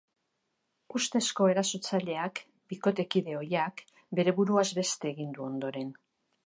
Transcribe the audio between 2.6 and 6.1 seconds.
bikotekide ohiak, bere buruaz beste egin du ondoren.